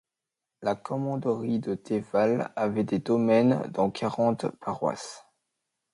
[0.63, 5.27] La commanderie de Thévalle avait des domaines dans quarante paroisses.